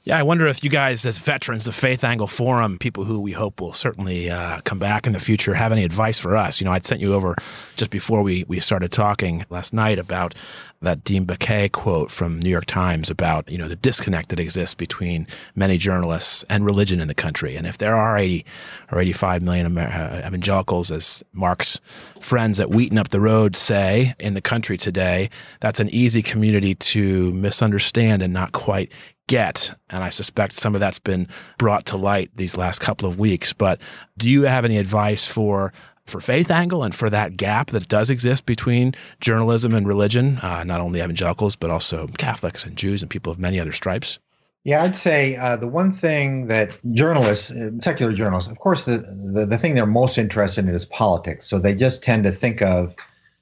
[0.04, 3.32] Yeah, I wonder if you guys, as veterans of Faith Angle Forum, people who we
[3.32, 6.60] hope will certainly uh, come back in the future, have any advice for us.
[6.60, 7.36] You know, I'd sent you over
[7.76, 10.34] just before we, we started talking last night about
[10.80, 14.74] that Dean Baquet quote from New York Times about, you know, the disconnect that exists
[14.74, 17.54] between many journalists and religion in the country.
[17.54, 18.44] And if there are 80
[18.90, 21.80] or 85 million Amer- uh, evangelicals, as Mark's
[22.20, 26.74] friends at Wheaton up the road say in the country today, that's an easy community
[26.74, 28.90] to misunderstand and not quite
[29.33, 29.72] get.
[29.89, 31.26] And I suspect some of that's been
[31.57, 33.55] brought to light these last couple of weeks.
[33.55, 33.80] But
[34.18, 35.72] do you have any advice for
[36.05, 40.64] for faith angle and for that gap that does exist between journalism and religion, uh,
[40.64, 44.18] not only evangelicals, but also Catholics and Jews and people of many other stripes?
[44.64, 48.99] Yeah, I'd say uh, the one thing that journalists, uh, secular journalists, of course, the,
[49.33, 51.47] the, the thing they're most interested in is politics.
[51.47, 52.95] So they just tend to think of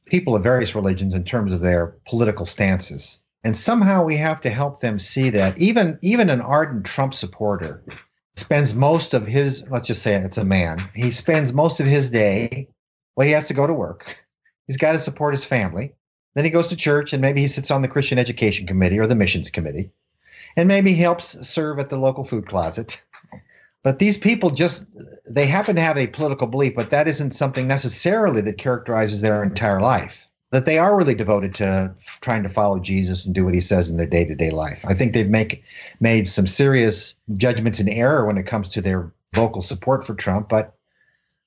[0.07, 3.23] people of various religions in terms of their political stances.
[3.43, 7.83] And somehow we have to help them see that even even an ardent Trump supporter
[8.37, 10.87] spends most of his let's just say it's a man.
[10.95, 12.69] He spends most of his day
[13.17, 14.27] well he has to go to work.
[14.67, 15.95] He's got to support his family.
[16.35, 19.07] Then he goes to church and maybe he sits on the Christian Education Committee or
[19.07, 19.91] the Missions Committee.
[20.57, 23.03] And maybe he helps serve at the local food closet.
[23.83, 24.85] But these people just
[25.29, 29.43] they happen to have a political belief, but that isn't something necessarily that characterizes their
[29.43, 33.55] entire life that they are really devoted to trying to follow Jesus and do what
[33.55, 34.85] he says in their day-to-day life.
[34.87, 35.65] I think they've make
[36.01, 40.49] made some serious judgments in error when it comes to their vocal support for Trump,
[40.49, 40.75] but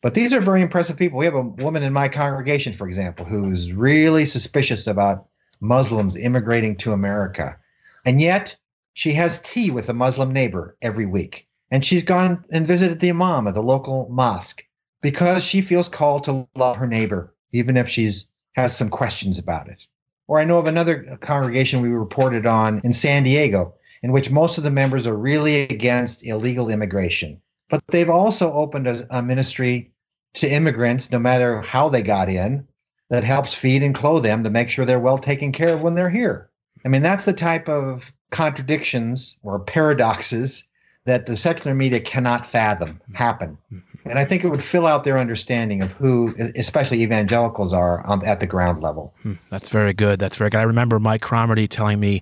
[0.02, 1.18] but these are very impressive people.
[1.18, 5.28] We have a woman in my congregation, for example, who's really suspicious about
[5.62, 7.58] Muslims immigrating to America.
[8.06, 8.54] And yet
[8.94, 11.48] she has tea with a Muslim neighbor every week.
[11.72, 14.66] And she's gone and visited the imam of the local mosque
[15.02, 19.68] because she feels called to love her neighbor, even if she's has some questions about
[19.68, 19.88] it.
[20.28, 24.58] Or I know of another congregation we reported on in San Diego, in which most
[24.58, 27.42] of the members are really against illegal immigration.
[27.70, 29.92] But they've also opened a, a ministry
[30.36, 32.68] to immigrants, no matter how they got in,
[33.10, 35.96] that helps feed and clothe them to make sure they're well taken care of when
[35.96, 36.50] they're here.
[36.86, 40.66] I mean, that's the type of contradictions or paradoxes
[41.06, 43.58] that the secular media cannot fathom happen.
[43.72, 43.93] Mm-hmm.
[44.06, 48.26] And I think it would fill out their understanding of who, especially evangelicals, are on,
[48.26, 49.14] at the ground level.
[49.22, 50.20] Hmm, that's very good.
[50.20, 50.60] That's very good.
[50.60, 52.22] I remember Mike Cromartie telling me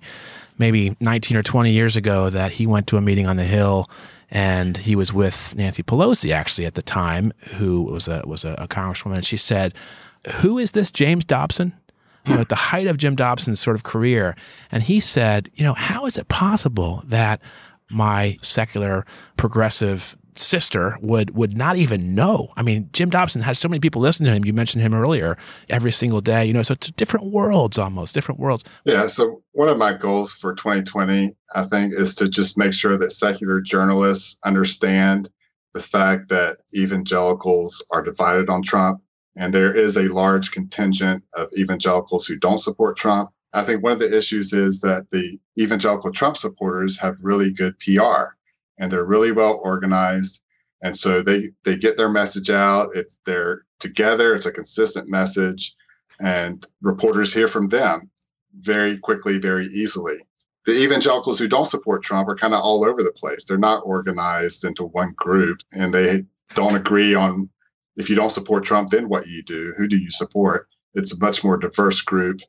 [0.58, 3.90] maybe 19 or 20 years ago that he went to a meeting on the Hill
[4.30, 8.54] and he was with Nancy Pelosi actually at the time, who was a was a,
[8.54, 9.16] a congresswoman.
[9.16, 9.74] And she said,
[10.40, 11.74] "Who is this James Dobson?"
[12.26, 14.34] You know, at the height of Jim Dobson's sort of career,
[14.70, 17.42] and he said, "You know, how is it possible that
[17.90, 19.04] my secular
[19.36, 22.48] progressive sister would would not even know.
[22.56, 24.44] I mean, Jim Dobson has so many people listening to him.
[24.44, 25.36] You mentioned him earlier
[25.68, 26.44] every single day.
[26.44, 28.64] You know, so it's different worlds almost, different worlds.
[28.84, 29.06] Yeah.
[29.06, 33.12] So one of my goals for 2020, I think, is to just make sure that
[33.12, 35.28] secular journalists understand
[35.74, 39.00] the fact that evangelicals are divided on Trump.
[39.36, 43.30] And there is a large contingent of evangelicals who don't support Trump.
[43.54, 47.78] I think one of the issues is that the evangelical Trump supporters have really good
[47.78, 48.34] PR
[48.78, 50.40] and they're really well organized.
[50.82, 52.90] And so they they get their message out.
[52.94, 54.34] It's they're together.
[54.34, 55.74] It's a consistent message,
[56.20, 58.10] and reporters hear from them
[58.58, 60.18] very quickly, very easily.
[60.66, 63.44] The evangelicals who don't support Trump are kind of all over the place.
[63.44, 67.48] They're not organized into one group, and they don't agree on
[67.96, 69.74] if you don't support Trump, then what you do.
[69.76, 70.68] Who do you support?
[70.94, 72.40] It's a much more diverse group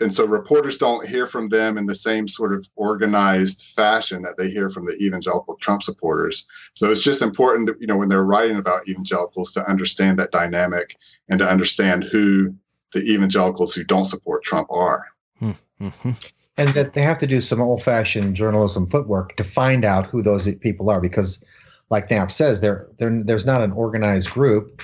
[0.00, 4.36] and so reporters don't hear from them in the same sort of organized fashion that
[4.36, 6.46] they hear from the evangelical Trump supporters.
[6.74, 10.32] So it's just important that you know when they're writing about evangelicals to understand that
[10.32, 10.96] dynamic
[11.28, 12.54] and to understand who
[12.92, 15.04] the evangelicals who don't support Trump are.
[15.42, 16.10] Mm-hmm.
[16.56, 20.22] and that they have to do some old fashioned journalism footwork to find out who
[20.22, 21.42] those people are because,
[21.90, 24.82] like Napp says, there there's not an organized group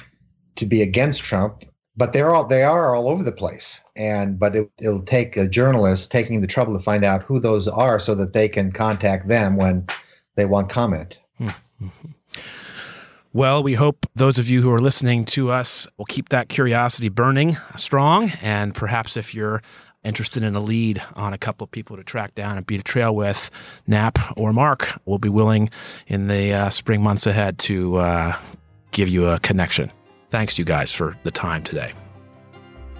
[0.57, 1.65] to be against Trump,
[1.97, 3.83] but they're all they are all over the place.
[3.97, 7.69] And but it, it'll take a journalist taking the trouble to find out who those
[7.69, 9.87] are so that they can contact them when
[10.37, 11.19] they want comment.
[13.35, 17.09] Well, we hope those of you who are listening to us will keep that curiosity
[17.09, 18.31] burning strong.
[18.43, 19.63] And perhaps if you're
[20.05, 22.83] interested in a lead on a couple of people to track down and beat a
[22.83, 23.51] trail with,
[23.89, 25.71] Napp or Mark will be willing
[26.07, 28.39] in the uh, spring months ahead to uh,
[28.91, 29.91] give you a connection.
[30.33, 31.93] Thanks, you guys, for the time today.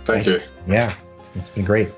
[0.05, 0.43] Thank you.
[0.67, 0.95] Yeah,
[1.35, 1.89] it's been great.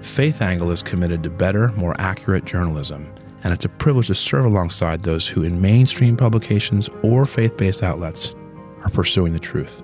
[0.00, 3.12] Faith Angle is committed to better, more accurate journalism,
[3.42, 7.82] and it's a privilege to serve alongside those who, in mainstream publications or faith based
[7.82, 8.36] outlets,
[8.84, 9.82] are pursuing the truth.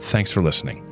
[0.00, 0.91] Thanks for listening.